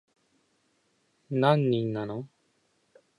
[1.31, 2.27] 何人なの